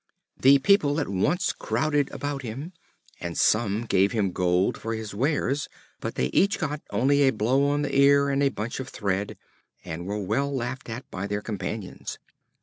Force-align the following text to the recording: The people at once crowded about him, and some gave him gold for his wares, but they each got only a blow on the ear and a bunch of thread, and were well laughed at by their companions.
The 0.41 0.57
people 0.57 0.99
at 0.99 1.07
once 1.07 1.53
crowded 1.53 2.09
about 2.09 2.41
him, 2.41 2.73
and 3.19 3.37
some 3.37 3.83
gave 3.85 4.13
him 4.13 4.31
gold 4.31 4.75
for 4.75 4.95
his 4.95 5.13
wares, 5.13 5.69
but 5.99 6.15
they 6.15 6.31
each 6.33 6.57
got 6.57 6.81
only 6.89 7.21
a 7.21 7.29
blow 7.31 7.65
on 7.67 7.83
the 7.83 7.95
ear 7.95 8.29
and 8.29 8.41
a 8.41 8.49
bunch 8.49 8.79
of 8.79 8.89
thread, 8.89 9.37
and 9.85 10.07
were 10.07 10.17
well 10.17 10.51
laughed 10.51 10.89
at 10.89 11.07
by 11.11 11.27
their 11.27 11.43
companions. 11.43 12.17